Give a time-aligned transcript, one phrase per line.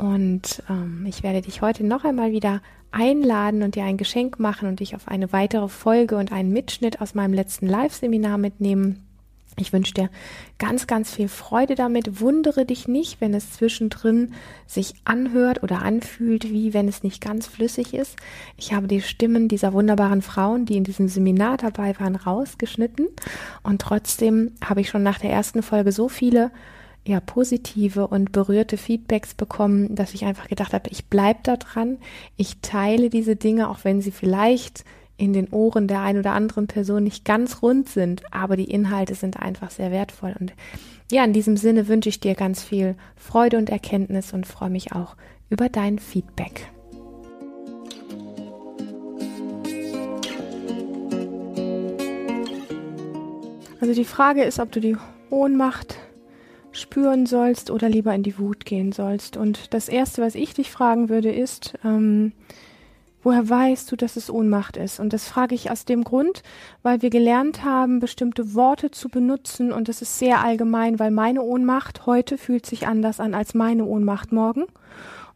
[0.00, 4.66] Und ähm, ich werde dich heute noch einmal wieder einladen und dir ein Geschenk machen
[4.66, 9.06] und dich auf eine weitere Folge und einen Mitschnitt aus meinem letzten Live-Seminar mitnehmen.
[9.58, 10.08] Ich wünsche dir
[10.58, 12.20] ganz, ganz viel Freude damit.
[12.20, 14.32] Wundere dich nicht, wenn es zwischendrin
[14.66, 18.16] sich anhört oder anfühlt, wie wenn es nicht ganz flüssig ist.
[18.56, 23.08] Ich habe die Stimmen dieser wunderbaren Frauen, die in diesem Seminar dabei waren, rausgeschnitten.
[23.62, 26.50] Und trotzdem habe ich schon nach der ersten Folge so viele
[27.06, 31.98] ja, positive und berührte Feedbacks bekommen, dass ich einfach gedacht habe, ich bleibe da dran,
[32.36, 34.84] ich teile diese Dinge, auch wenn sie vielleicht
[35.16, 39.14] in den Ohren der einen oder anderen Person nicht ganz rund sind, aber die Inhalte
[39.14, 40.34] sind einfach sehr wertvoll.
[40.38, 40.54] Und
[41.12, 44.92] ja, in diesem Sinne wünsche ich dir ganz viel Freude und Erkenntnis und freue mich
[44.92, 45.16] auch
[45.50, 46.70] über dein Feedback.
[53.80, 54.96] Also die Frage ist, ob du die
[55.30, 55.96] Ohnmacht
[56.72, 59.36] spüren sollst oder lieber in die Wut gehen sollst.
[59.36, 62.32] Und das Erste, was ich dich fragen würde, ist, ähm,
[63.22, 65.00] woher weißt du, dass es Ohnmacht ist?
[65.00, 66.42] Und das frage ich aus dem Grund,
[66.82, 71.42] weil wir gelernt haben, bestimmte Worte zu benutzen und das ist sehr allgemein, weil meine
[71.42, 74.64] Ohnmacht heute fühlt sich anders an als meine Ohnmacht morgen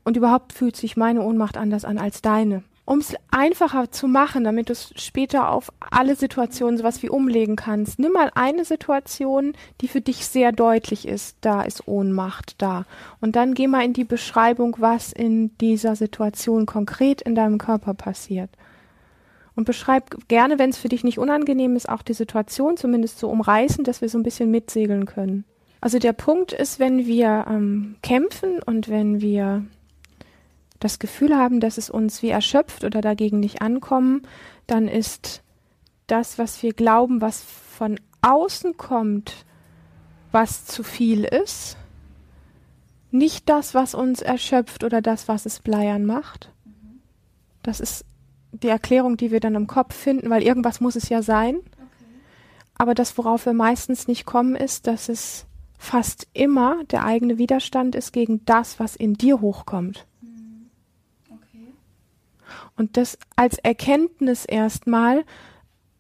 [0.05, 4.45] und überhaupt fühlt sich meine Ohnmacht anders an als deine um es einfacher zu machen,
[4.45, 7.99] damit du es später auf alle Situationen sowas wie umlegen kannst.
[7.99, 11.39] Nimm mal eine Situation, die für dich sehr deutlich ist.
[11.41, 12.85] Da ist Ohnmacht da.
[13.21, 17.95] Und dann geh mal in die Beschreibung, was in dieser Situation konkret in deinem Körper
[17.95, 18.51] passiert.
[19.57, 23.31] Und beschreib gerne, wenn es für dich nicht unangenehm ist, auch die Situation zumindest so
[23.31, 25.45] umreißen, dass wir so ein bisschen mitsegeln können.
[25.81, 29.65] Also der Punkt ist, wenn wir ähm, kämpfen und wenn wir
[30.85, 34.23] das Gefühl haben, dass es uns wie erschöpft oder dagegen nicht ankommen,
[34.67, 35.43] dann ist
[36.07, 39.47] das, was wir glauben, was von außen kommt,
[40.31, 41.79] was zu viel ist,
[43.11, 46.51] nicht das, was uns erschöpft oder das, was es bleiern macht.
[47.63, 48.05] Das ist
[48.53, 51.61] die Erklärung, die wir dann im Kopf finden, weil irgendwas muss es ja sein.
[52.75, 55.47] Aber das, worauf wir meistens nicht kommen, ist, dass es
[55.79, 60.07] fast immer der eigene Widerstand ist gegen das, was in dir hochkommt.
[62.77, 65.25] Und das als Erkenntnis erstmal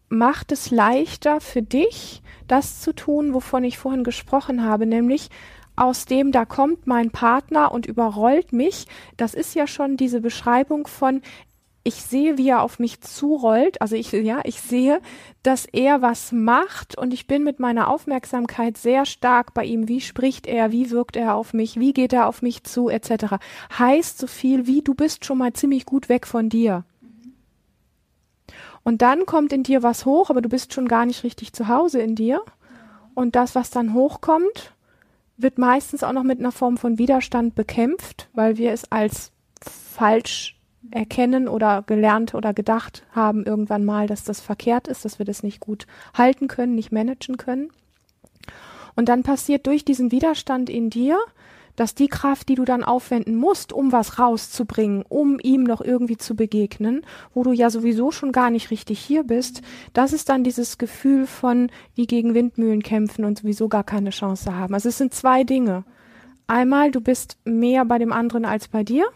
[0.08, 5.30] macht es leichter für dich, das zu tun, wovon ich vorhin gesprochen habe, nämlich
[5.76, 8.86] aus dem, da kommt mein Partner und überrollt mich.
[9.16, 11.22] Das ist ja schon diese Beschreibung von,
[11.84, 13.80] ich sehe, wie er auf mich zurollt.
[13.82, 15.00] Also ich, ja, ich sehe,
[15.42, 19.86] dass er was macht und ich bin mit meiner Aufmerksamkeit sehr stark bei ihm.
[19.86, 20.72] Wie spricht er?
[20.72, 21.78] Wie wirkt er auf mich?
[21.78, 22.88] Wie geht er auf mich zu?
[22.88, 23.36] Etc.
[23.78, 26.84] Heißt so viel wie, du bist schon mal ziemlich gut weg von dir.
[28.82, 31.68] Und dann kommt in dir was hoch, aber du bist schon gar nicht richtig zu
[31.68, 32.42] Hause in dir.
[33.14, 34.72] Und das, was dann hochkommt,
[35.36, 40.56] wird meistens auch noch mit einer Form von Widerstand bekämpft, weil wir es als falsch
[40.90, 45.42] erkennen oder gelernt oder gedacht haben irgendwann mal, dass das verkehrt ist, dass wir das
[45.42, 45.86] nicht gut
[46.16, 47.70] halten können, nicht managen können.
[48.96, 51.18] Und dann passiert durch diesen Widerstand in dir,
[51.76, 56.16] dass die Kraft, die du dann aufwenden musst, um was rauszubringen, um ihm noch irgendwie
[56.16, 59.62] zu begegnen, wo du ja sowieso schon gar nicht richtig hier bist,
[59.92, 64.54] das ist dann dieses Gefühl von wie gegen Windmühlen kämpfen und sowieso gar keine Chance
[64.54, 64.74] haben.
[64.74, 65.84] Also es sind zwei Dinge.
[66.46, 69.06] Einmal, du bist mehr bei dem anderen als bei dir.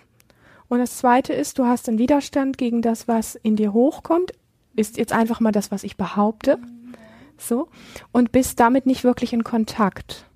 [0.68, 4.32] Und das zweite ist, du hast einen Widerstand gegen das, was in dir hochkommt.
[4.76, 6.58] Ist jetzt einfach mal das, was ich behaupte.
[7.38, 7.68] So.
[8.12, 10.28] Und bist damit nicht wirklich in Kontakt.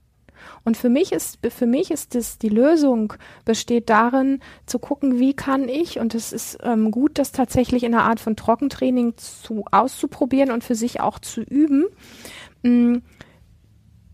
[0.64, 3.14] Und für mich ist, für mich ist das, die Lösung
[3.44, 7.94] besteht darin, zu gucken, wie kann ich, und es ist ähm, gut, das tatsächlich in
[7.94, 11.86] einer Art von Trockentraining zu, auszuprobieren und für sich auch zu üben.
[12.62, 13.02] Ähm,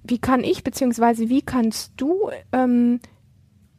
[0.04, 3.00] wie kann ich, beziehungsweise wie kannst du ähm,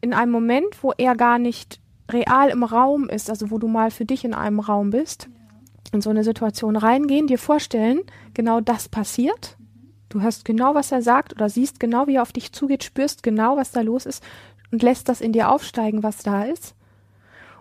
[0.02, 1.80] in einem Moment, wo er gar nicht
[2.10, 5.30] real im Raum ist, also wo du mal für dich in einem Raum bist,
[5.92, 8.02] in so eine Situation reingehen, dir vorstellen,
[8.34, 9.58] genau das passiert.
[10.10, 13.22] Du hörst genau, was er sagt oder siehst genau, wie er auf dich zugeht, spürst
[13.24, 14.24] genau, was da los ist
[14.72, 16.76] und lässt das in dir aufsteigen, was da ist.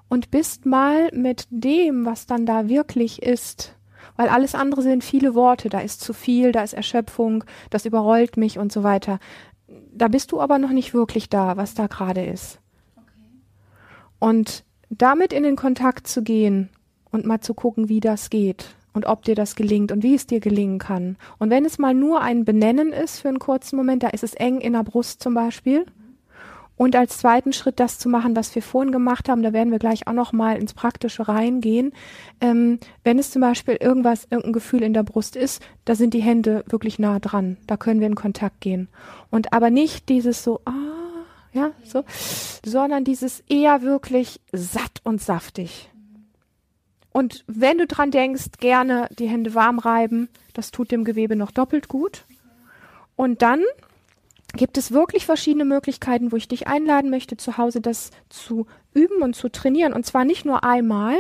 [0.09, 3.75] Und bist mal mit dem, was dann da wirklich ist,
[4.17, 8.39] weil alles andere sind viele Worte, da ist zu viel, da ist Erschöpfung, das überrollt
[8.39, 9.19] mich und so weiter.
[9.93, 12.59] Da bist du aber noch nicht wirklich da, was da gerade ist.
[14.19, 16.70] Und damit in den Kontakt zu gehen
[17.11, 20.26] und mal zu gucken, wie das geht und ob dir das gelingt und wie es
[20.26, 21.17] dir gelingen kann.
[21.38, 24.35] Und wenn es mal nur ein Benennen ist für einen kurzen Moment, da ist es
[24.35, 25.87] eng in der Brust zum Beispiel.
[26.76, 29.81] Und als zweiten Schritt das zu machen, was wir vorhin gemacht haben, da werden wir
[29.81, 31.93] gleich auch noch mal ins Praktische reingehen.
[32.41, 36.23] Ähm, wenn es zum Beispiel irgendwas, irgendein Gefühl in der Brust ist, da sind die
[36.23, 37.56] Hände wirklich nah dran.
[37.67, 38.88] Da können wir in Kontakt gehen.
[39.31, 40.98] Und aber nicht dieses so, ah,
[41.53, 42.05] ja, so,
[42.65, 45.91] sondern dieses eher wirklich satt und saftig.
[47.12, 51.50] Und wenn du dran denkst, gerne die Hände warm reiben, das tut dem Gewebe noch
[51.50, 52.25] doppelt gut.
[53.17, 53.62] Und dann
[54.55, 59.23] gibt es wirklich verschiedene Möglichkeiten, wo ich dich einladen möchte, zu Hause das zu üben
[59.23, 59.93] und zu trainieren.
[59.93, 61.17] Und zwar nicht nur einmal,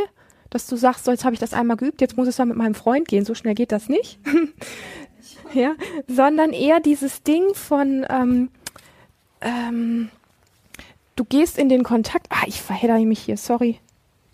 [0.50, 2.56] dass du sagst, so jetzt habe ich das einmal geübt, jetzt muss es dann mit
[2.56, 4.18] meinem Freund gehen, so schnell geht das nicht.
[5.52, 5.74] ja,
[6.06, 8.50] sondern eher dieses Ding von ähm,
[9.40, 10.10] ähm,
[11.18, 12.26] du gehst in den Kontakt.
[12.30, 13.80] Ah, ich verhedder mich hier, sorry.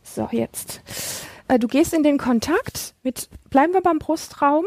[0.03, 0.83] So, jetzt.
[1.49, 4.67] Äh, du gehst in den Kontakt mit, bleiben wir beim Brustraum,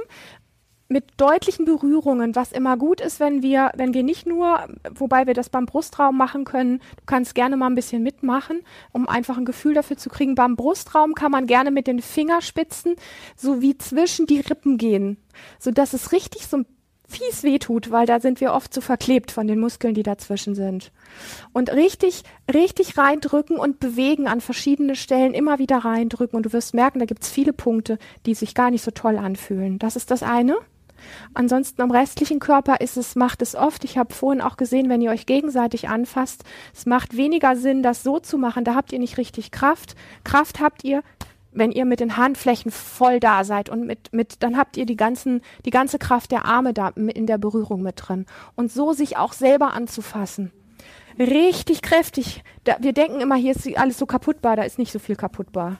[0.89, 5.33] mit deutlichen Berührungen, was immer gut ist, wenn wir, wenn wir nicht nur, wobei wir
[5.33, 8.61] das beim Brustraum machen können, du kannst gerne mal ein bisschen mitmachen,
[8.93, 10.35] um einfach ein Gefühl dafür zu kriegen.
[10.35, 12.95] Beim Brustraum kann man gerne mit den Fingerspitzen
[13.35, 15.17] so wie zwischen die Rippen gehen,
[15.59, 16.63] so dass es richtig so
[17.07, 20.91] fies wehtut, weil da sind wir oft so verklebt von den Muskeln, die dazwischen sind.
[21.53, 22.23] Und richtig,
[22.53, 27.05] richtig reindrücken und bewegen an verschiedene Stellen, immer wieder reindrücken und du wirst merken, da
[27.05, 29.79] gibt's viele Punkte, die sich gar nicht so toll anfühlen.
[29.79, 30.57] Das ist das eine.
[31.33, 33.83] Ansonsten am restlichen Körper ist es, macht es oft.
[33.83, 36.43] Ich habe vorhin auch gesehen, wenn ihr euch gegenseitig anfasst,
[36.73, 38.63] es macht weniger Sinn, das so zu machen.
[38.63, 39.95] Da habt ihr nicht richtig Kraft.
[40.23, 41.03] Kraft habt ihr,
[41.57, 44.95] wenn ihr mit den Handflächen voll da seid und mit, mit, dann habt ihr die
[44.95, 48.25] ganzen, die ganze Kraft der Arme da in der Berührung mit drin.
[48.55, 50.51] Und so sich auch selber anzufassen.
[51.19, 52.43] Richtig kräftig.
[52.63, 55.77] Da, wir denken immer, hier ist alles so kaputtbar, da ist nicht so viel kaputtbar.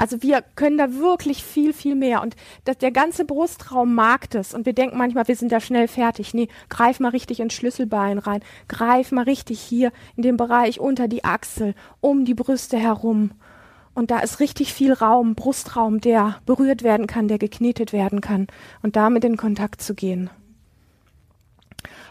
[0.00, 2.22] Also wir können da wirklich viel, viel mehr.
[2.22, 4.54] Und das, der ganze Brustraum mag das.
[4.54, 6.32] Und wir denken manchmal, wir sind da schnell fertig.
[6.32, 8.40] Nee, greif mal richtig ins Schlüsselbein rein.
[8.66, 13.32] Greif mal richtig hier in den Bereich unter die Achsel, um die Brüste herum.
[14.00, 18.46] Und da ist richtig viel Raum, Brustraum, der berührt werden kann, der geknetet werden kann.
[18.80, 20.30] Und damit in Kontakt zu gehen.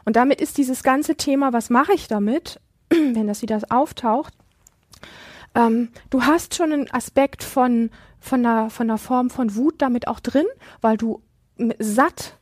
[0.06, 4.36] Und damit ist dieses ganze Thema, was mache ich damit, wenn das wieder auftaucht,
[5.56, 7.90] ähm, du hast schon einen Aspekt von,
[8.20, 10.46] von, einer, von einer Form von Wut damit auch drin,
[10.82, 11.24] weil du
[11.80, 12.38] satt,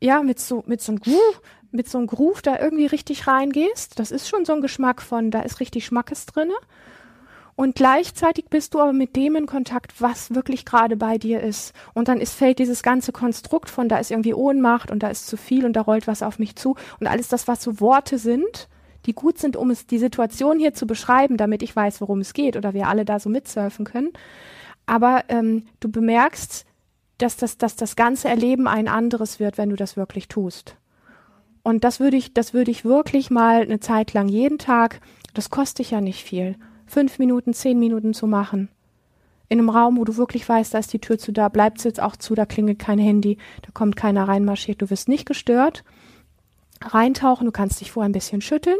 [0.00, 3.98] ja, mit so, mit so einem Groove, mit so einem Groove da irgendwie richtig reingehst.
[3.98, 6.54] Das ist schon so ein Geschmack von, da ist richtig Schmackes drinne.
[7.58, 11.72] Und gleichzeitig bist du aber mit dem in Kontakt, was wirklich gerade bei dir ist.
[11.92, 15.26] Und dann ist, fällt dieses ganze Konstrukt von, da ist irgendwie Ohnmacht und da ist
[15.26, 16.76] zu viel und da rollt was auf mich zu.
[17.00, 18.68] Und alles das, was so Worte sind,
[19.06, 22.32] die gut sind, um es die Situation hier zu beschreiben, damit ich weiß, worum es
[22.32, 24.12] geht oder wir alle da so mitsurfen können.
[24.86, 26.64] Aber ähm, du bemerkst,
[27.18, 30.76] dass das, dass das ganze Erleben ein anderes wird, wenn du das wirklich tust.
[31.64, 35.00] Und das würde ich, das würde ich wirklich mal eine Zeit lang jeden Tag,
[35.34, 36.54] das kostet ja nicht viel,
[36.88, 38.68] fünf Minuten, zehn Minuten zu machen.
[39.48, 41.88] In einem Raum, wo du wirklich weißt, da ist die Tür zu, da bleibt sie
[41.88, 45.84] jetzt auch zu, da klingelt kein Handy, da kommt keiner reinmarschiert, du wirst nicht gestört
[46.82, 48.78] reintauchen, du kannst dich vorher ein bisschen schütteln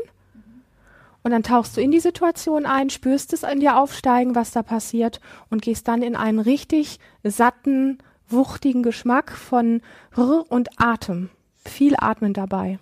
[1.23, 4.62] und dann tauchst du in die Situation ein, spürst es in dir aufsteigen, was da
[4.62, 9.82] passiert und gehst dann in einen richtig satten, wuchtigen Geschmack von
[10.16, 11.30] R und Atem.
[11.64, 12.78] Viel Atmen dabei.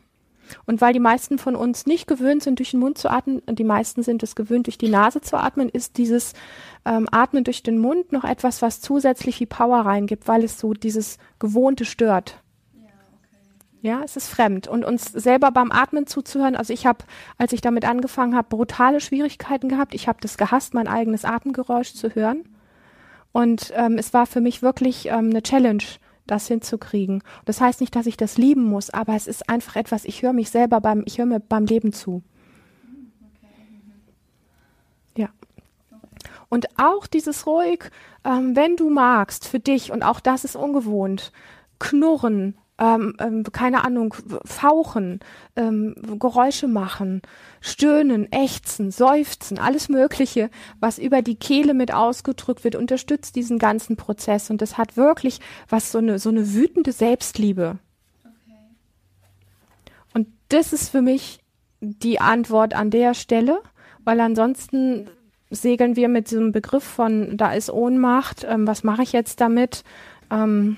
[0.67, 3.59] Und weil die meisten von uns nicht gewöhnt sind, durch den Mund zu atmen, und
[3.59, 6.33] die meisten sind es gewöhnt, durch die Nase zu atmen, ist dieses
[6.85, 10.73] ähm, Atmen durch den Mund noch etwas, was zusätzlich wie Power reingibt, weil es so
[10.73, 12.43] dieses Gewohnte stört.
[13.83, 14.67] Ja, es ist fremd.
[14.67, 17.05] Und uns selber beim Atmen zuzuhören, also ich habe,
[17.39, 19.95] als ich damit angefangen habe, brutale Schwierigkeiten gehabt.
[19.95, 22.49] Ich habe das gehasst, mein eigenes Atemgeräusch zu hören.
[23.31, 25.85] Und ähm, es war für mich wirklich ähm, eine Challenge,
[26.27, 27.23] das hinzukriegen.
[27.45, 30.33] Das heißt nicht, dass ich das lieben muss, aber es ist einfach etwas, ich höre
[30.33, 32.23] mich selber beim, ich höre mir beim Leben zu.
[35.17, 35.29] Ja.
[36.49, 37.91] Und auch dieses ruhig,
[38.25, 41.33] ähm, wenn du magst, für dich, und auch das ist ungewohnt,
[41.79, 44.15] knurren, ähm, ähm, keine Ahnung,
[44.45, 45.21] fauchen,
[45.57, 47.23] ähm, Geräusche machen,
[47.61, 53.97] stöhnen, ächzen, seufzen, alles Mögliche, was über die Kehle mit ausgedrückt wird, unterstützt diesen ganzen
[53.97, 54.51] Prozess.
[54.51, 57.79] Und das hat wirklich was so eine, so eine wütende Selbstliebe.
[58.23, 58.59] Okay.
[60.13, 61.41] Und das ist für mich
[61.81, 63.61] die Antwort an der Stelle,
[64.05, 65.09] weil ansonsten
[65.51, 69.83] segeln wir mit diesem Begriff von, da ist Ohnmacht, ähm, was mache ich jetzt damit?
[70.31, 70.77] Ähm,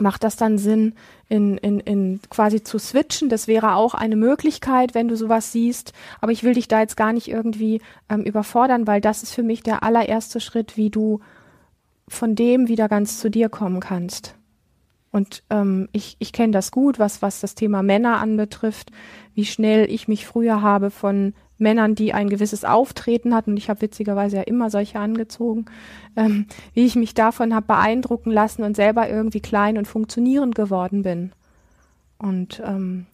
[0.00, 0.94] macht das dann Sinn,
[1.28, 3.28] in, in, in quasi zu switchen?
[3.28, 5.92] Das wäre auch eine Möglichkeit, wenn du sowas siehst.
[6.20, 9.42] Aber ich will dich da jetzt gar nicht irgendwie ähm, überfordern, weil das ist für
[9.42, 11.20] mich der allererste Schritt, wie du
[12.08, 14.34] von dem wieder ganz zu dir kommen kannst.
[15.10, 18.90] Und ähm, ich, ich kenne das gut, was, was das Thema Männer anbetrifft,
[19.34, 23.70] wie schnell ich mich früher habe von Männern, die ein gewisses Auftreten hatten, und ich
[23.70, 25.66] habe witzigerweise ja immer solche angezogen,
[26.16, 31.02] ähm, wie ich mich davon habe beeindrucken lassen und selber irgendwie klein und funktionierend geworden
[31.02, 31.32] bin.
[32.18, 33.06] Und, ähm,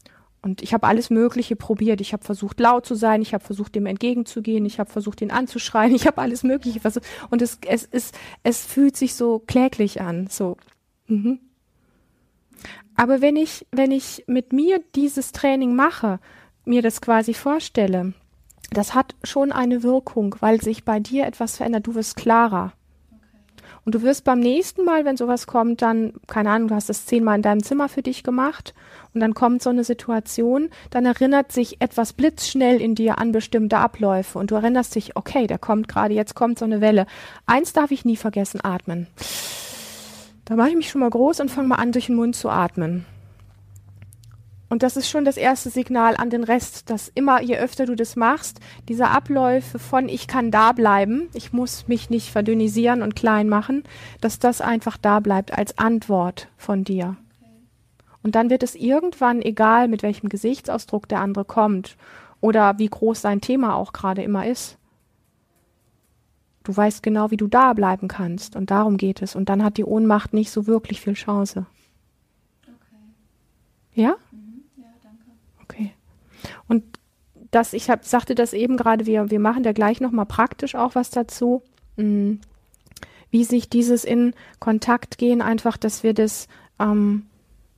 [0.43, 2.01] und ich habe alles Mögliche probiert.
[2.01, 5.31] Ich habe versucht, laut zu sein, ich habe versucht, dem entgegenzugehen, ich habe versucht, ihn
[5.31, 7.07] anzuschreien, ich habe alles Mögliche versucht.
[7.31, 10.27] Und es, es, ist, es fühlt sich so kläglich an.
[10.29, 10.57] So.
[11.07, 11.39] Mhm.
[12.95, 16.21] Aber wenn ich, wenn ich mit mir dieses Training mache,
[16.65, 18.13] mir das quasi vorstelle,
[18.73, 21.87] das hat schon eine Wirkung, weil sich bei dir etwas verändert.
[21.87, 22.73] Du wirst klarer.
[23.85, 27.07] Und du wirst beim nächsten Mal, wenn sowas kommt, dann, keine Ahnung, du hast das
[27.07, 28.75] zehnmal in deinem Zimmer für dich gemacht
[29.13, 33.79] und dann kommt so eine Situation, dann erinnert sich etwas blitzschnell in dir an bestimmte
[33.79, 37.07] Abläufe und du erinnerst dich, okay, der kommt gerade, jetzt kommt so eine Welle.
[37.47, 39.09] Eins darf ich nie vergessen, atmen.
[40.45, 42.51] Da mache ich mich schon mal groß und fange mal an, durch den Mund zu
[42.51, 43.05] atmen.
[44.73, 47.95] Und das ist schon das erste Signal an den Rest, dass immer, je öfter du
[47.95, 53.15] das machst, diese Abläufe von ich kann da bleiben, ich muss mich nicht verdünnisieren und
[53.15, 53.85] klein machen,
[54.23, 57.19] dass das einfach da bleibt als Antwort von dir.
[58.23, 61.99] Und dann wird es irgendwann, egal mit welchem Gesichtsausdruck der andere kommt
[62.41, 64.79] oder wie groß sein Thema auch gerade immer ist,
[66.65, 68.57] du weißt genau, wie du da bleiben kannst.
[68.57, 69.37] Und darum geht es.
[69.37, 71.67] Und dann hat die Ohnmacht nicht so wirklich viel Chance.
[72.65, 74.01] Okay.
[74.03, 74.17] Ja?
[76.69, 76.85] Und
[77.53, 80.97] das, ich hab, sagte das eben gerade, wir, wir machen da gleich nochmal praktisch auch
[80.97, 81.63] was dazu,
[81.97, 82.41] mh, mm,
[83.31, 87.27] wie sich dieses in Kontakt gehen, einfach, dass wir das ähm,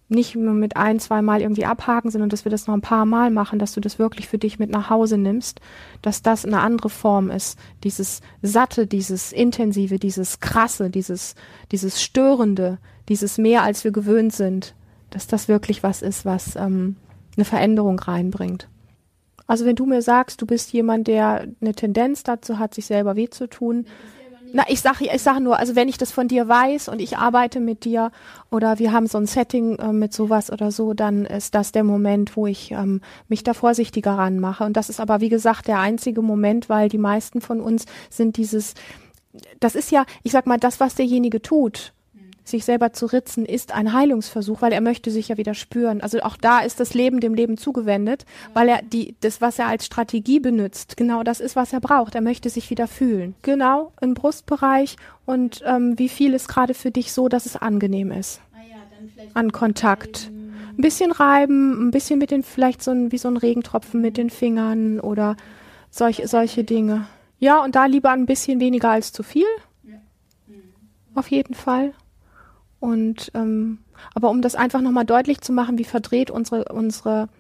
[0.08, 3.04] nicht nur mit ein, zwei Mal irgendwie abhaken, sondern dass wir das noch ein paar
[3.04, 5.60] Mal machen, dass du das wirklich für dich mit nach Hause nimmst,
[6.02, 7.58] dass das eine andere Form ist.
[7.84, 11.34] Dieses Satte, dieses Intensive, dieses Krasse, dieses,
[11.70, 12.78] dieses Störende,
[13.08, 14.74] dieses mehr als wir gewöhnt sind,
[15.10, 16.96] dass das wirklich was ist, was ähm,
[17.36, 18.68] eine Veränderung reinbringt.
[19.46, 23.16] Also wenn du mir sagst, du bist jemand, der eine Tendenz dazu hat, sich selber
[23.16, 23.86] weh zu tun,
[24.56, 27.18] na, ich sage ich sag nur, also wenn ich das von dir weiß und ich
[27.18, 28.12] arbeite mit dir
[28.52, 31.82] oder wir haben so ein Setting äh, mit sowas oder so, dann ist das der
[31.82, 34.62] Moment, wo ich ähm, mich da vorsichtiger ranmache.
[34.62, 38.36] Und das ist aber, wie gesagt, der einzige Moment, weil die meisten von uns sind
[38.36, 38.74] dieses,
[39.58, 41.92] das ist ja, ich sag mal, das, was derjenige tut,
[42.44, 46.02] sich selber zu ritzen, ist ein Heilungsversuch, weil er möchte sich ja wieder spüren.
[46.02, 49.66] Also auch da ist das Leben dem Leben zugewendet, weil er die, das, was er
[49.66, 52.14] als Strategie benutzt, genau das ist, was er braucht.
[52.14, 53.34] Er möchte sich wieder fühlen.
[53.42, 58.12] Genau, im Brustbereich und ähm, wie viel ist gerade für dich so, dass es angenehm
[58.12, 58.40] ist.
[58.52, 60.30] Ah ja, An Kontakt.
[60.76, 64.16] Ein bisschen reiben, ein bisschen mit den, vielleicht so ein, wie so ein Regentropfen mit
[64.16, 65.36] den Fingern oder
[65.90, 67.06] solche, solche Dinge.
[67.38, 69.46] Ja, und da lieber ein bisschen weniger als zu viel.
[69.84, 70.00] Mhm.
[71.14, 71.92] Auf jeden Fall.
[72.84, 73.78] Und ähm,
[74.14, 77.30] aber um das einfach nochmal deutlich zu machen, wie verdreht unsere, unsere,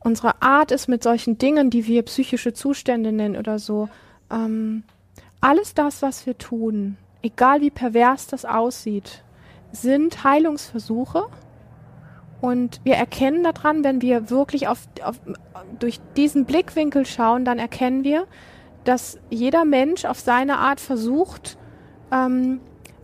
[0.00, 3.88] unsere Art ist mit solchen Dingen, die wir psychische Zustände nennen oder so,
[4.32, 4.82] ähm,
[5.40, 9.22] alles das, was wir tun, egal wie pervers das aussieht,
[9.70, 11.26] sind Heilungsversuche.
[12.40, 15.20] Und wir erkennen daran, wenn wir wirklich auf, auf,
[15.78, 18.26] durch diesen Blickwinkel schauen, dann erkennen wir,
[18.82, 21.56] dass jeder Mensch auf seine Art versucht,
[22.10, 22.58] ähm,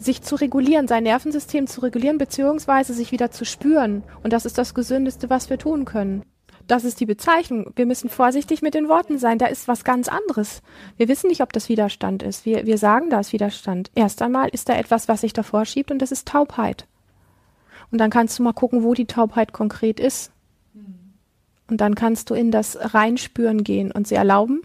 [0.04, 4.02] sich zu regulieren, sein Nervensystem zu regulieren, beziehungsweise sich wieder zu spüren.
[4.22, 6.22] Und das ist das Gesündeste, was wir tun können.
[6.66, 7.72] Das ist die Bezeichnung.
[7.76, 9.38] Wir müssen vorsichtig mit den Worten sein.
[9.38, 10.62] Da ist was ganz anderes.
[10.96, 12.46] Wir wissen nicht, ob das Widerstand ist.
[12.46, 13.90] Wir, wir sagen, da ist Widerstand.
[13.94, 16.86] Erst einmal ist da etwas, was sich davor schiebt und das ist Taubheit.
[17.90, 20.32] Und dann kannst du mal gucken, wo die Taubheit konkret ist.
[21.68, 24.62] Und dann kannst du in das Reinspüren gehen und sie erlauben.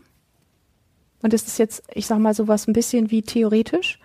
[1.22, 4.00] Und das ist jetzt, ich sag mal, sowas ein bisschen wie theoretisch.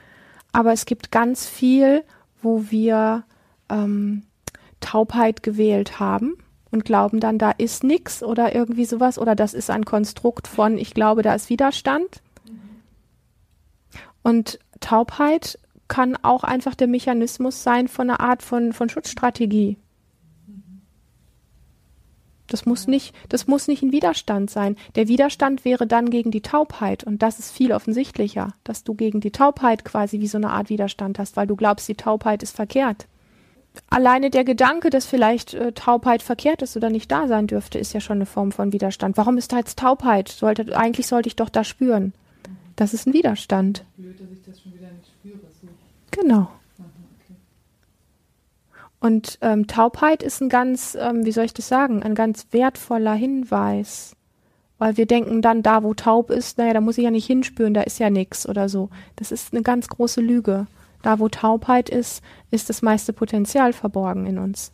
[0.55, 2.05] Aber es gibt ganz viel,
[2.41, 3.25] wo wir
[3.69, 4.23] ähm,
[4.79, 6.37] Taubheit gewählt haben
[6.71, 10.79] und glauben dann, da ist nichts oder irgendwie sowas oder das ist ein Konstrukt von,
[10.79, 12.23] ich glaube, da ist Widerstand.
[14.23, 15.59] Und Taubheit
[15.89, 19.77] kann auch einfach der Mechanismus sein von einer Art von, von Schutzstrategie.
[22.55, 24.77] Das muss nicht, das muss nicht ein Widerstand sein.
[24.95, 29.19] Der Widerstand wäre dann gegen die Taubheit und das ist viel offensichtlicher, dass du gegen
[29.19, 32.55] die Taubheit quasi wie so eine Art Widerstand hast, weil du glaubst, die Taubheit ist
[32.55, 33.09] verkehrt.
[33.91, 37.93] Alleine der Gedanke, dass vielleicht äh, Taubheit verkehrt ist oder nicht da sein dürfte, ist
[37.93, 39.17] ja schon eine Form von Widerstand.
[39.17, 40.29] Warum ist da jetzt Taubheit?
[40.29, 42.13] Sollte, eigentlich sollte ich doch da spüren.
[42.77, 43.85] Das ist ein Widerstand.
[43.97, 45.41] Blöd, dass ich das schon wieder nicht spüre.
[45.61, 45.67] So.
[46.13, 46.49] Genau.
[49.05, 53.13] Und ähm, Taubheit ist ein ganz, ähm, wie soll ich das sagen, ein ganz wertvoller
[53.13, 54.17] Hinweis.
[54.79, 57.75] Weil wir denken dann, da wo taub ist, naja, da muss ich ja nicht hinspüren,
[57.75, 58.89] da ist ja nichts oder so.
[59.17, 60.67] Das ist eine ganz große Lüge.
[61.03, 64.73] Da wo Taubheit ist, ist das meiste Potenzial verborgen in uns.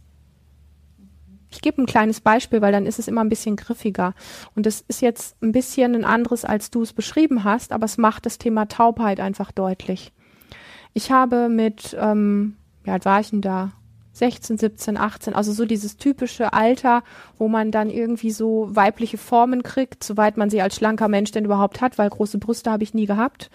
[1.51, 4.15] Ich gebe ein kleines Beispiel, weil dann ist es immer ein bisschen griffiger.
[4.55, 7.99] Und es ist jetzt ein bisschen ein anderes, als du es beschrieben hast, aber es
[7.99, 10.13] macht das Thema Taubheit einfach deutlich.
[10.95, 13.73] Ich habe mit, ähm, wie alt war ich denn da?
[14.13, 17.03] 16, 17, 18, also so dieses typische Alter,
[17.39, 21.45] wo man dann irgendwie so weibliche Formen kriegt, soweit man sie als schlanker Mensch denn
[21.45, 23.51] überhaupt hat, weil große Brüste habe ich nie gehabt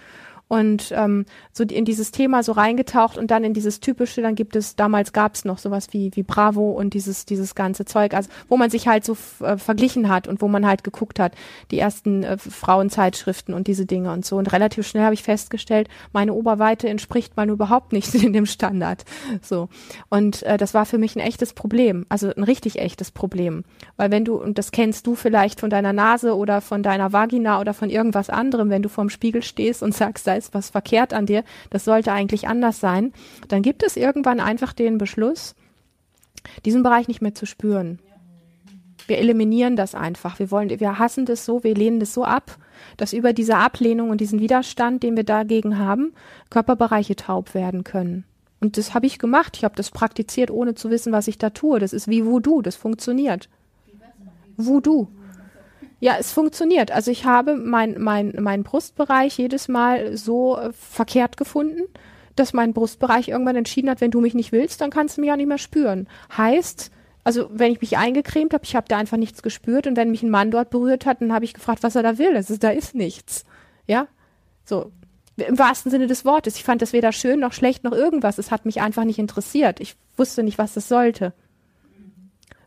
[0.48, 4.56] und ähm, so in dieses Thema so reingetaucht und dann in dieses typische, dann gibt
[4.56, 8.30] es, damals gab es noch sowas wie, wie Bravo und dieses, dieses ganze Zeug, also
[8.48, 11.34] wo man sich halt so äh, verglichen hat und wo man halt geguckt hat,
[11.72, 14.38] die ersten äh, Frauenzeitschriften und diese Dinge und so.
[14.38, 19.04] Und relativ schnell habe ich festgestellt, meine Oberweite entspricht mal überhaupt nicht in dem Standard.
[19.42, 19.70] So.
[20.10, 23.64] Und äh, das war für mich ein echtes Problem, also ein richtig echtes Problem.
[23.98, 27.60] Weil wenn du, und das kennst du vielleicht von deiner Nase oder von deiner Vagina
[27.60, 31.25] oder von irgendwas anderem, wenn du vorm Spiegel stehst und sagst, ist was verkehrt an
[31.25, 33.13] dir, das sollte eigentlich anders sein,
[33.48, 35.56] dann gibt es irgendwann einfach den Beschluss,
[36.65, 38.00] diesen Bereich nicht mehr zu spüren.
[39.08, 40.39] Wir eliminieren das einfach.
[40.39, 42.58] Wir wollen, wir hassen das so, wir lehnen das so ab,
[42.98, 46.13] dass über diese Ablehnung und diesen Widerstand, den wir dagegen haben,
[46.50, 48.25] Körperbereiche taub werden können.
[48.60, 49.58] Und das habe ich gemacht.
[49.58, 51.80] Ich habe das praktiziert, ohne zu wissen, was ich da tue.
[51.80, 53.50] Das ist wie Voodoo, das funktioniert.
[54.58, 55.08] Voodoo.
[56.06, 56.92] Ja, es funktioniert.
[56.92, 61.82] Also ich habe mein, mein, meinen Brustbereich jedes Mal so äh, verkehrt gefunden,
[62.36, 65.32] dass mein Brustbereich irgendwann entschieden hat, wenn du mich nicht willst, dann kannst du mich
[65.32, 66.08] auch nicht mehr spüren.
[66.38, 66.92] Heißt,
[67.24, 70.22] also wenn ich mich eingecremt habe, ich habe da einfach nichts gespürt und wenn mich
[70.22, 72.36] ein Mann dort berührt hat, dann habe ich gefragt, was er da will.
[72.36, 73.44] Ist, da ist nichts.
[73.88, 74.08] Ja,
[74.64, 74.92] so
[75.38, 76.56] im wahrsten Sinne des Wortes.
[76.56, 78.38] Ich fand das weder schön noch schlecht noch irgendwas.
[78.38, 79.80] Es hat mich einfach nicht interessiert.
[79.80, 81.34] Ich wusste nicht, was das sollte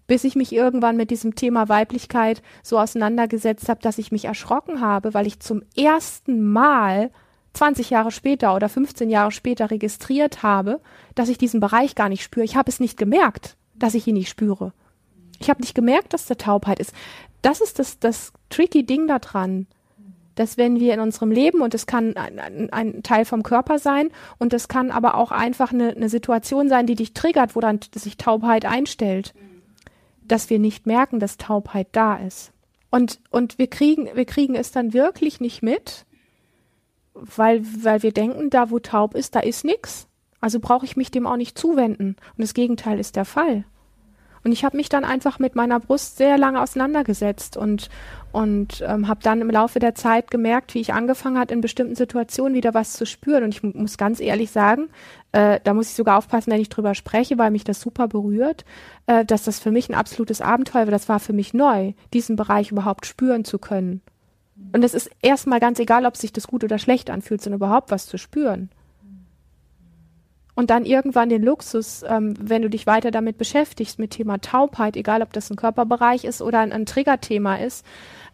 [0.08, 4.80] bis ich mich irgendwann mit diesem Thema Weiblichkeit so auseinandergesetzt habe, dass ich mich erschrocken
[4.80, 7.10] habe, weil ich zum ersten Mal
[7.52, 10.80] 20 Jahre später oder 15 Jahre später registriert habe,
[11.14, 12.44] dass ich diesen Bereich gar nicht spüre.
[12.44, 14.72] Ich habe es nicht gemerkt, dass ich ihn nicht spüre.
[15.40, 16.94] Ich habe nicht gemerkt, dass da Taubheit ist.
[17.42, 19.66] Das ist das, das tricky Ding daran,
[20.36, 23.78] dass wenn wir in unserem Leben, und es kann ein, ein, ein, Teil vom Körper
[23.78, 27.60] sein, und es kann aber auch einfach eine, eine Situation sein, die dich triggert, wo
[27.60, 29.34] dann sich Taubheit einstellt
[30.28, 32.52] dass wir nicht merken, dass Taubheit da ist.
[32.90, 36.06] Und, und wir kriegen, wir kriegen es dann wirklich nicht mit,
[37.14, 40.06] weil, weil wir denken, da wo taub ist, da ist nichts.
[40.40, 42.16] Also brauche ich mich dem auch nicht zuwenden.
[42.36, 43.64] Und das Gegenteil ist der Fall.
[44.48, 47.90] Und ich habe mich dann einfach mit meiner Brust sehr lange auseinandergesetzt und,
[48.32, 51.96] und ähm, habe dann im Laufe der Zeit gemerkt, wie ich angefangen hat, in bestimmten
[51.96, 53.44] Situationen wieder was zu spüren.
[53.44, 54.88] Und ich muss ganz ehrlich sagen,
[55.32, 58.64] äh, da muss ich sogar aufpassen, wenn ich drüber spreche, weil mich das super berührt,
[59.06, 60.92] äh, dass das für mich ein absolutes Abenteuer war.
[60.92, 64.00] Das war für mich neu, diesen Bereich überhaupt spüren zu können.
[64.72, 67.90] Und es ist erstmal ganz egal, ob sich das gut oder schlecht anfühlt, sondern überhaupt
[67.90, 68.70] was zu spüren
[70.58, 74.96] und dann irgendwann den Luxus, ähm, wenn du dich weiter damit beschäftigst, mit Thema Taubheit,
[74.96, 77.86] egal ob das ein Körperbereich ist oder ein, ein Triggerthema ist,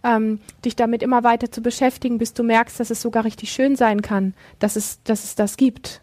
[0.03, 3.77] ähm, dich damit immer weiter zu beschäftigen, bis du merkst, dass es sogar richtig schön
[3.77, 6.01] sein kann, dass es, dass es das gibt.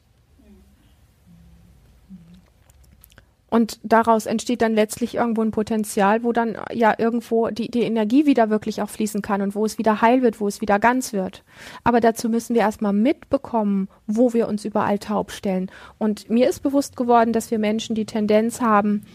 [3.51, 8.25] Und daraus entsteht dann letztlich irgendwo ein Potenzial, wo dann ja irgendwo die, die Energie
[8.25, 11.11] wieder wirklich auch fließen kann und wo es wieder heil wird, wo es wieder ganz
[11.11, 11.43] wird.
[11.83, 15.69] Aber dazu müssen wir erstmal mitbekommen, wo wir uns überall taub stellen.
[15.97, 19.05] Und mir ist bewusst geworden, dass wir Menschen die Tendenz haben,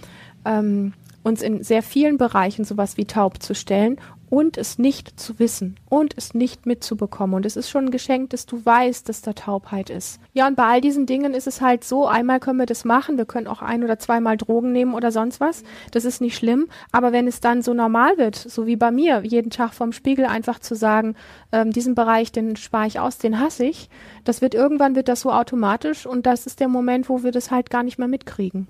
[0.44, 3.98] ähm, uns in sehr vielen Bereichen sowas wie taub zu stellen
[4.36, 7.36] und es nicht zu wissen und es nicht mitzubekommen.
[7.36, 10.20] Und es ist schon ein Geschenk, dass du weißt, dass da Taubheit ist.
[10.34, 13.16] Ja, und bei all diesen Dingen ist es halt so, einmal können wir das machen,
[13.16, 15.62] wir können auch ein oder zweimal Drogen nehmen oder sonst was.
[15.90, 16.68] Das ist nicht schlimm.
[16.92, 20.26] Aber wenn es dann so normal wird, so wie bei mir, jeden Tag vorm Spiegel
[20.26, 21.14] einfach zu sagen,
[21.50, 23.88] ähm, diesen Bereich, den spare ich aus, den hasse ich,
[24.24, 27.50] das wird irgendwann wird das so automatisch und das ist der Moment, wo wir das
[27.50, 28.68] halt gar nicht mehr mitkriegen.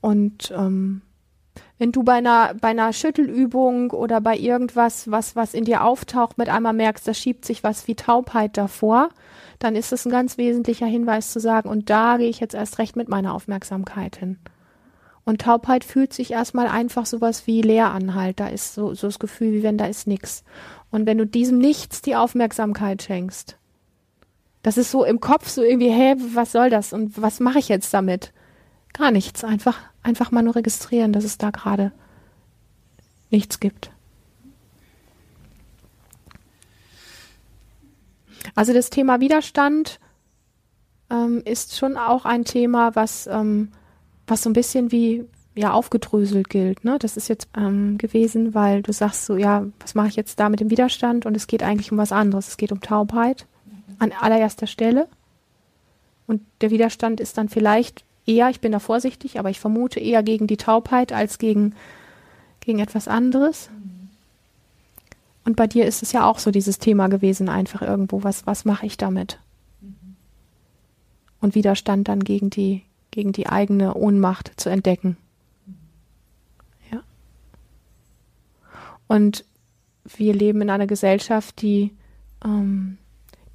[0.00, 1.02] Und ähm,
[1.78, 6.38] wenn du bei einer, bei einer Schüttelübung oder bei irgendwas, was, was in dir auftaucht,
[6.38, 9.08] mit einmal merkst, da schiebt sich was wie Taubheit davor,
[9.58, 12.78] dann ist es ein ganz wesentlicher Hinweis zu sagen, und da gehe ich jetzt erst
[12.78, 14.38] recht mit meiner Aufmerksamkeit hin.
[15.24, 18.40] Und Taubheit fühlt sich erstmal einfach sowas wie leer an halt.
[18.40, 20.44] Da ist so, so das Gefühl, wie wenn da ist nichts.
[20.90, 23.56] Und wenn du diesem Nichts die Aufmerksamkeit schenkst,
[24.62, 27.68] das ist so im Kopf so irgendwie, hä, was soll das und was mache ich
[27.68, 28.32] jetzt damit?
[28.94, 31.90] Gar nichts, einfach Einfach mal nur registrieren, dass es da gerade
[33.30, 33.90] nichts gibt.
[38.54, 39.98] Also das Thema Widerstand,
[41.08, 43.72] ähm, ist schon auch ein Thema, was, ähm,
[44.26, 46.84] was so ein bisschen wie ja aufgedröselt gilt.
[46.84, 46.98] Ne?
[46.98, 50.50] Das ist jetzt ähm, gewesen, weil du sagst so, ja, was mache ich jetzt da
[50.50, 51.24] mit dem Widerstand?
[51.24, 52.48] Und es geht eigentlich um was anderes.
[52.48, 53.46] Es geht um Taubheit
[53.98, 55.08] an allererster Stelle.
[56.26, 60.22] Und der Widerstand ist dann vielleicht eher, ich bin da vorsichtig, aber ich vermute eher
[60.22, 61.74] gegen die Taubheit als gegen,
[62.60, 63.70] gegen etwas anderes.
[65.44, 68.64] Und bei dir ist es ja auch so dieses Thema gewesen, einfach irgendwo, was, was
[68.64, 69.38] mache ich damit?
[71.40, 75.18] Und Widerstand dann gegen die, gegen die eigene Ohnmacht zu entdecken.
[76.90, 77.02] Ja.
[79.06, 79.44] Und
[80.04, 81.92] wir leben in einer Gesellschaft, die,
[82.42, 82.96] ähm,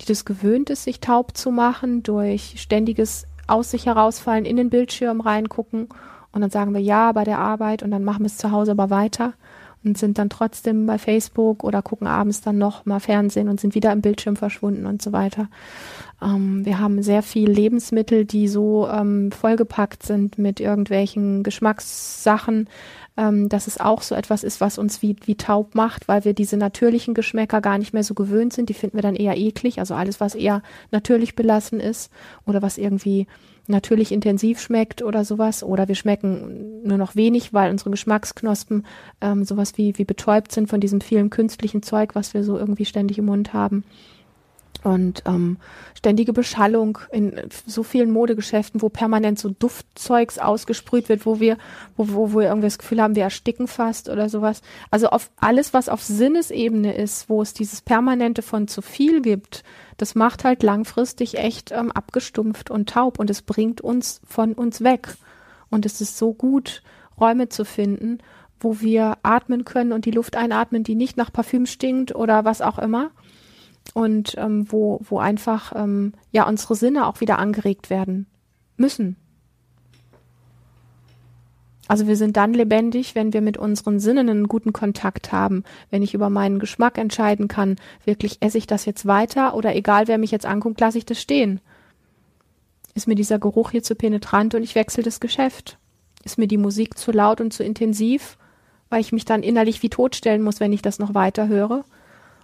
[0.01, 4.69] die das gewöhnt ist, sich taub zu machen durch ständiges aus sich herausfallen, in den
[4.69, 5.89] Bildschirm reingucken.
[6.31, 7.83] Und dann sagen wir ja bei der Arbeit.
[7.83, 9.33] Und dann machen wir es zu Hause aber weiter
[9.83, 13.75] und sind dann trotzdem bei Facebook oder gucken abends dann noch mal Fernsehen und sind
[13.75, 15.47] wieder im Bildschirm verschwunden und so weiter.
[16.21, 22.67] Ähm, wir haben sehr viel Lebensmittel, die so ähm, vollgepackt sind mit irgendwelchen Geschmackssachen,
[23.15, 26.33] ähm, dass es auch so etwas ist, was uns wie, wie taub macht, weil wir
[26.33, 28.69] diese natürlichen Geschmäcker gar nicht mehr so gewöhnt sind.
[28.69, 29.79] Die finden wir dann eher eklig.
[29.79, 30.61] Also alles, was eher
[30.91, 32.11] natürlich belassen ist
[32.45, 33.27] oder was irgendwie
[33.69, 35.63] natürlich intensiv schmeckt oder sowas.
[35.63, 38.85] Oder wir schmecken nur noch wenig, weil unsere Geschmacksknospen
[39.21, 42.85] ähm, sowas wie, wie betäubt sind von diesem vielen künstlichen Zeug, was wir so irgendwie
[42.85, 43.83] ständig im Mund haben.
[44.83, 45.57] Und ähm,
[45.97, 47.33] ständige Beschallung in
[47.65, 51.57] so vielen Modegeschäften, wo permanent so Duftzeugs ausgesprüht wird, wo wir,
[51.97, 54.61] wo, wo, wo wir irgendwie das Gefühl haben, wir ersticken fast oder sowas.
[54.89, 59.63] Also auf alles, was auf Sinnesebene ist, wo es dieses Permanente von zu viel gibt,
[59.97, 64.81] das macht halt langfristig echt ähm, abgestumpft und taub und es bringt uns von uns
[64.81, 65.09] weg.
[65.69, 66.83] Und es ist so gut,
[67.19, 68.19] Räume zu finden,
[68.61, 72.61] wo wir atmen können und die Luft einatmen, die nicht nach Parfüm stinkt oder was
[72.61, 73.11] auch immer.
[73.93, 78.27] Und ähm, wo, wo einfach ähm, ja unsere Sinne auch wieder angeregt werden
[78.77, 79.15] müssen.
[81.89, 86.03] Also wir sind dann lebendig, wenn wir mit unseren Sinnen einen guten Kontakt haben, wenn
[86.03, 90.19] ich über meinen Geschmack entscheiden kann, wirklich esse ich das jetzt weiter oder egal wer
[90.19, 91.61] mich jetzt anguckt, lasse ich das stehen.
[92.93, 95.79] Ist mir dieser Geruch hier zu penetrant und ich wechsle das Geschäft?
[96.23, 98.37] Ist mir die Musik zu laut und zu intensiv,
[98.89, 101.85] weil ich mich dann innerlich wie totstellen muss, wenn ich das noch weiter höre?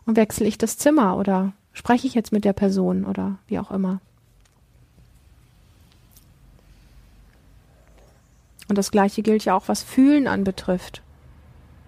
[0.06, 3.72] Und wechsle ich das Zimmer oder spreche ich jetzt mit der Person oder wie auch
[3.72, 4.00] immer?
[8.68, 11.02] Und das Gleiche gilt ja auch, was Fühlen anbetrifft.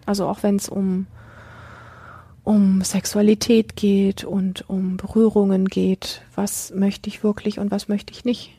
[0.06, 1.08] Also auch wenn es um,
[2.43, 8.25] um Sexualität geht und um Berührungen geht, was möchte ich wirklich und was möchte ich
[8.25, 8.53] nicht.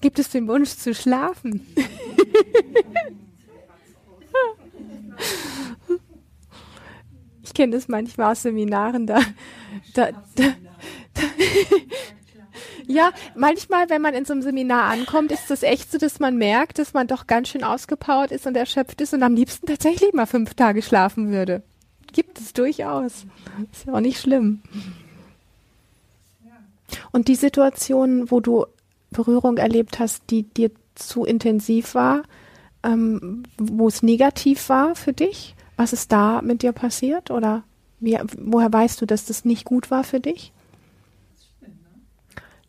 [0.00, 1.66] Gibt es den Wunsch zu schlafen?
[7.58, 9.18] kenne das manchmal aus Seminaren, da,
[9.92, 10.44] da, da,
[11.14, 11.22] da
[12.86, 16.36] ja, manchmal, wenn man in so einem Seminar ankommt, ist das echt so, dass man
[16.36, 20.12] merkt, dass man doch ganz schön ausgepowert ist und erschöpft ist und am liebsten tatsächlich
[20.12, 21.64] mal fünf Tage schlafen würde.
[22.12, 23.26] Gibt es durchaus.
[23.72, 24.62] Ist ja auch nicht schlimm.
[27.10, 28.66] Und die Situation, wo du
[29.10, 32.22] Berührung erlebt hast, die dir zu intensiv war,
[32.84, 37.30] ähm, wo es negativ war für dich, was ist da mit dir passiert?
[37.30, 37.62] Oder
[38.00, 40.52] wie, woher weißt du, dass das nicht gut war für dich?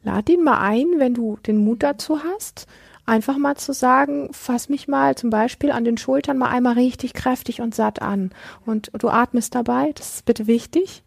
[0.03, 2.67] lad ihn mal ein, wenn du den Mut dazu hast,
[3.05, 7.13] einfach mal zu sagen, fass mich mal zum Beispiel an den Schultern mal einmal richtig
[7.13, 8.31] kräftig und satt an.
[8.65, 11.03] Und du atmest dabei, das ist bitte wichtig.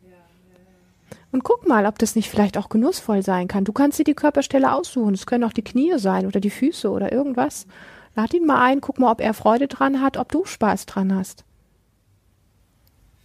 [1.30, 3.64] Und guck mal, ob das nicht vielleicht auch genussvoll sein kann.
[3.64, 5.14] Du kannst dir die Körperstelle aussuchen.
[5.14, 7.66] Es können auch die Knie sein oder die Füße oder irgendwas.
[8.14, 11.14] Lad ihn mal ein, guck mal, ob er Freude dran hat, ob du Spaß dran
[11.14, 11.44] hast.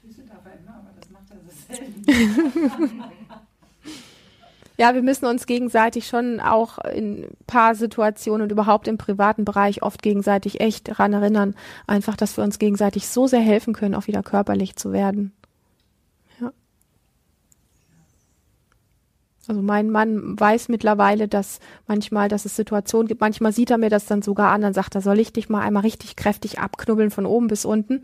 [0.02, 1.57] Füße darf er immer, aber das macht er so selten.
[4.80, 9.82] Ja, wir müssen uns gegenseitig schon auch in paar Situationen und überhaupt im privaten Bereich
[9.82, 11.56] oft gegenseitig echt daran erinnern,
[11.88, 15.34] einfach, dass wir uns gegenseitig so sehr helfen können, auch wieder körperlich zu werden.
[19.48, 23.90] Also mein Mann weiß mittlerweile, dass manchmal, dass es Situationen gibt, manchmal sieht er mir
[23.90, 27.12] das dann sogar an, dann sagt er, soll ich dich mal einmal richtig kräftig abknubbeln
[27.12, 28.02] von oben bis unten?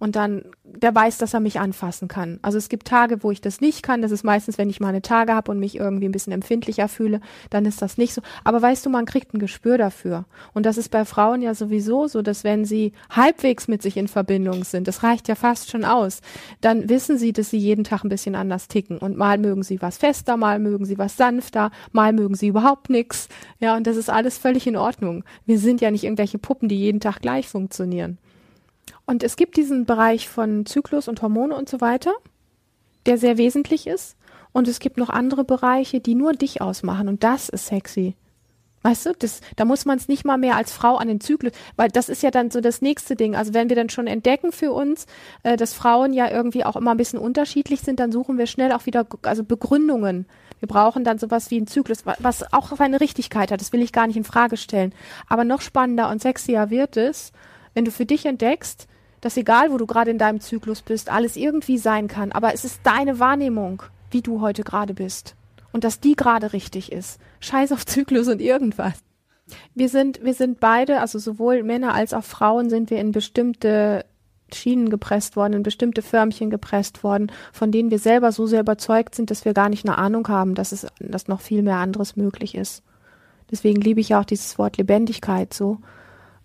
[0.00, 2.38] Und dann der weiß, dass er mich anfassen kann.
[2.42, 4.02] Also es gibt Tage, wo ich das nicht kann.
[4.02, 7.20] Das ist meistens, wenn ich meine Tage habe und mich irgendwie ein bisschen empfindlicher fühle,
[7.50, 8.22] dann ist das nicht so.
[8.44, 10.24] Aber weißt du, man kriegt ein Gespür dafür.
[10.54, 14.08] Und das ist bei Frauen ja sowieso so, dass wenn sie halbwegs mit sich in
[14.08, 16.20] Verbindung sind, das reicht ja fast schon aus,
[16.60, 18.98] dann wissen sie, dass sie jeden Tag ein bisschen anders ticken.
[18.98, 22.90] Und mal mögen sie was fester, mal mögen sie was sanfter, mal mögen sie überhaupt
[22.90, 23.28] nichts.
[23.58, 25.24] Ja, und das ist alles völlig in Ordnung.
[25.44, 28.18] Wir sind ja nicht irgendwelche Puppen, die jeden Tag gleich funktionieren.
[29.10, 32.12] Und es gibt diesen Bereich von Zyklus und Hormone und so weiter,
[33.06, 34.16] der sehr wesentlich ist.
[34.52, 37.08] Und es gibt noch andere Bereiche, die nur dich ausmachen.
[37.08, 38.14] Und das ist sexy.
[38.82, 41.52] Weißt du, das, da muss man es nicht mal mehr als Frau an den Zyklus,
[41.74, 43.34] weil das ist ja dann so das nächste Ding.
[43.34, 45.06] Also wenn wir dann schon entdecken für uns,
[45.42, 48.70] äh, dass Frauen ja irgendwie auch immer ein bisschen unterschiedlich sind, dann suchen wir schnell
[48.70, 50.26] auch wieder also Begründungen.
[50.60, 53.60] Wir brauchen dann sowas wie einen Zyklus, was auch eine Richtigkeit hat.
[53.60, 54.94] Das will ich gar nicht in Frage stellen.
[55.26, 57.32] Aber noch spannender und sexier wird es,
[57.74, 58.86] wenn du für dich entdeckst,
[59.20, 62.32] dass egal, wo du gerade in deinem Zyklus bist, alles irgendwie sein kann.
[62.32, 65.36] Aber es ist deine Wahrnehmung, wie du heute gerade bist
[65.72, 67.20] und dass die gerade richtig ist.
[67.40, 68.94] Scheiß auf Zyklus und irgendwas.
[69.74, 74.04] Wir sind, wir sind beide, also sowohl Männer als auch Frauen sind wir in bestimmte
[74.52, 79.14] Schienen gepresst worden, in bestimmte Förmchen gepresst worden, von denen wir selber so sehr überzeugt
[79.14, 82.16] sind, dass wir gar nicht eine Ahnung haben, dass es, dass noch viel mehr anderes
[82.16, 82.82] möglich ist.
[83.50, 85.78] Deswegen liebe ich auch dieses Wort Lebendigkeit so,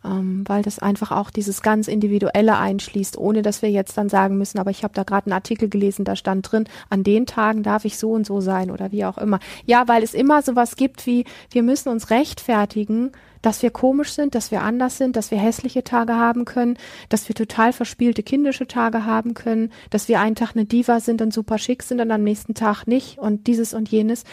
[0.05, 4.37] ähm, weil das einfach auch dieses ganz Individuelle einschließt, ohne dass wir jetzt dann sagen
[4.37, 7.63] müssen, aber ich habe da gerade einen Artikel gelesen, da stand drin, an den Tagen
[7.63, 9.39] darf ich so und so sein oder wie auch immer.
[9.65, 14.33] Ja, weil es immer sowas gibt wie, wir müssen uns rechtfertigen, dass wir komisch sind,
[14.33, 16.77] dass wir anders sind, dass wir hässliche Tage haben können,
[17.09, 21.21] dass wir total verspielte kindische Tage haben können, dass wir einen Tag eine Diva sind
[21.21, 24.23] und super schick sind und am nächsten Tag nicht und dieses und jenes.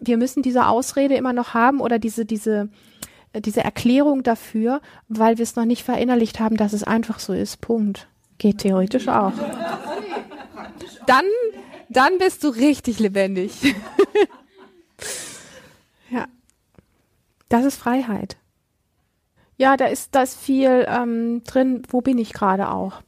[0.00, 2.68] Wir müssen diese Ausrede immer noch haben oder diese, diese,
[3.34, 7.60] diese Erklärung dafür, weil wir es noch nicht verinnerlicht haben, dass es einfach so ist.
[7.60, 8.08] Punkt.
[8.38, 9.32] Geht theoretisch auch.
[11.06, 11.24] Dann,
[11.88, 13.52] dann bist du richtig lebendig.
[16.10, 16.26] ja.
[17.48, 18.36] Das ist Freiheit.
[19.56, 23.02] Ja, da ist, da ist viel ähm, drin, wo bin ich gerade auch.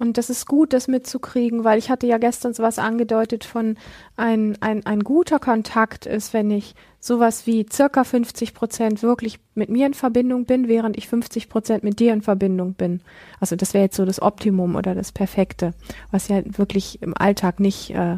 [0.00, 3.76] Und das ist gut, das mitzukriegen, weil ich hatte ja gestern sowas angedeutet von
[4.16, 9.68] ein, ein, ein guter Kontakt ist, wenn ich sowas wie circa 50 Prozent wirklich mit
[9.68, 13.02] mir in Verbindung bin, während ich 50 Prozent mit dir in Verbindung bin.
[13.40, 15.74] Also das wäre jetzt so das Optimum oder das Perfekte,
[16.10, 18.16] was ja wirklich im Alltag nicht, äh,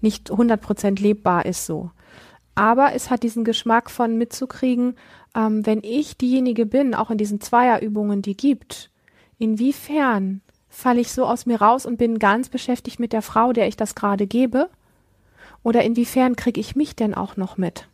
[0.00, 1.90] nicht 100 Prozent lebbar ist so.
[2.54, 4.96] Aber es hat diesen Geschmack von mitzukriegen,
[5.36, 8.90] ähm, wenn ich diejenige bin, auch in diesen Zweierübungen, die gibt,
[9.38, 13.68] inwiefern falle ich so aus mir raus und bin ganz beschäftigt mit der Frau, der
[13.68, 14.70] ich das gerade gebe?
[15.62, 17.86] Oder inwiefern kriege ich mich denn auch noch mit?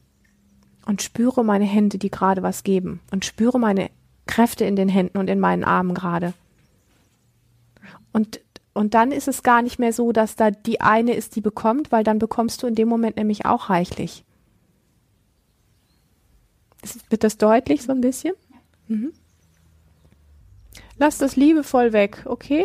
[0.85, 3.01] Und spüre meine Hände, die gerade was geben.
[3.11, 3.91] Und spüre meine
[4.27, 6.33] Kräfte in den Händen und in meinen Armen gerade.
[8.13, 8.41] Und,
[8.73, 11.91] und dann ist es gar nicht mehr so, dass da die eine ist, die bekommt,
[11.91, 14.25] weil dann bekommst du in dem Moment nämlich auch reichlich.
[17.09, 18.35] Wird das deutlich so ein bisschen?
[18.87, 19.13] Mhm.
[20.99, 22.65] Lass das liebevoll weg, okay?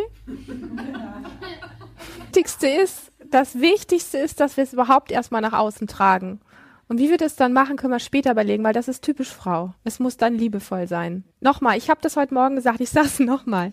[2.26, 6.40] Wichtigste ist, das Wichtigste ist, dass wir es überhaupt erstmal nach außen tragen.
[6.88, 9.72] Und wie wir das dann machen, können wir später überlegen, weil das ist typisch Frau.
[9.84, 11.24] Es muss dann liebevoll sein.
[11.40, 13.72] Nochmal, ich habe das heute Morgen gesagt, ich sage es nochmal.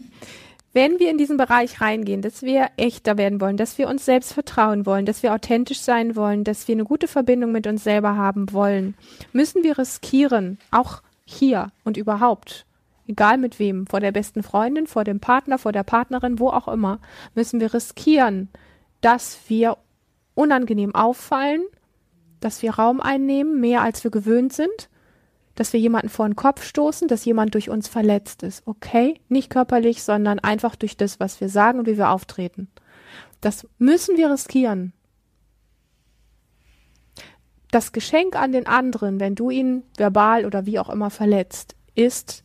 [0.72, 4.34] Wenn wir in diesen Bereich reingehen, dass wir echter werden wollen, dass wir uns selbst
[4.34, 8.16] vertrauen wollen, dass wir authentisch sein wollen, dass wir eine gute Verbindung mit uns selber
[8.16, 8.94] haben wollen,
[9.34, 12.66] müssen wir riskieren, auch hier und überhaupt,
[13.10, 16.68] egal mit wem, vor der besten Freundin, vor dem Partner, vor der Partnerin, wo auch
[16.68, 17.00] immer,
[17.34, 18.50] müssen wir riskieren,
[19.02, 19.78] dass wir
[20.36, 21.64] unangenehm auffallen,
[22.40, 24.90] dass wir Raum einnehmen, mehr als wir gewöhnt sind,
[25.56, 28.66] dass wir jemanden vor den Kopf stoßen, dass jemand durch uns verletzt ist.
[28.66, 29.20] Okay?
[29.28, 32.70] Nicht körperlich, sondern einfach durch das, was wir sagen und wie wir auftreten.
[33.42, 34.94] Das müssen wir riskieren.
[37.72, 42.44] Das Geschenk an den anderen, wenn du ihn verbal oder wie auch immer verletzt, ist,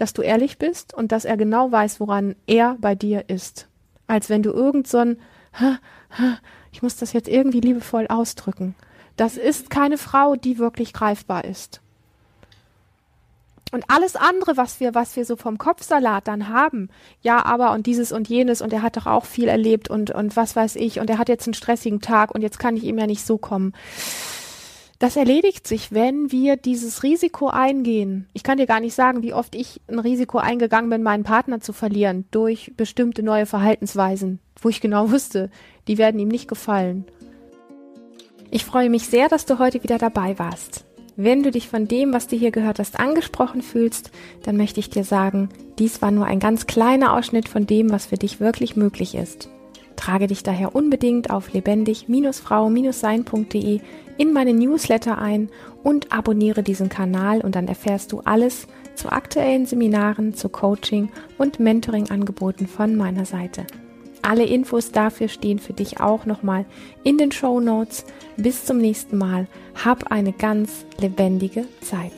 [0.00, 3.68] dass du ehrlich bist und dass er genau weiß, woran er bei dir ist.
[4.06, 5.18] Als wenn du irgend so ein,
[6.72, 8.74] ich muss das jetzt irgendwie liebevoll ausdrücken.
[9.16, 11.80] Das ist keine Frau, die wirklich greifbar ist.
[13.72, 16.88] Und alles andere, was wir, was wir so vom Kopfsalat dann haben,
[17.22, 20.34] ja, aber und dieses und jenes und er hat doch auch viel erlebt und, und
[20.34, 22.98] was weiß ich und er hat jetzt einen stressigen Tag und jetzt kann ich ihm
[22.98, 23.72] ja nicht so kommen.
[25.00, 28.28] Das erledigt sich, wenn wir dieses Risiko eingehen.
[28.34, 31.62] Ich kann dir gar nicht sagen, wie oft ich ein Risiko eingegangen bin, meinen Partner
[31.62, 35.48] zu verlieren durch bestimmte neue Verhaltensweisen, wo ich genau wusste,
[35.88, 37.06] die werden ihm nicht gefallen.
[38.50, 40.84] Ich freue mich sehr, dass du heute wieder dabei warst.
[41.16, 44.10] Wenn du dich von dem, was du hier gehört hast, angesprochen fühlst,
[44.42, 48.04] dann möchte ich dir sagen, dies war nur ein ganz kleiner Ausschnitt von dem, was
[48.04, 49.48] für dich wirklich möglich ist.
[49.96, 53.80] Trage dich daher unbedingt auf lebendig-frau-sein.de
[54.20, 55.48] in meine Newsletter ein
[55.82, 61.58] und abonniere diesen Kanal und dann erfährst du alles zu aktuellen Seminaren, zu Coaching und
[61.58, 63.66] Mentoring-Angeboten von meiner Seite.
[64.20, 66.66] Alle Infos dafür stehen für dich auch nochmal
[67.02, 68.04] in den Show Notes.
[68.36, 69.46] Bis zum nächsten Mal.
[69.82, 72.12] Hab eine ganz lebendige Zeit.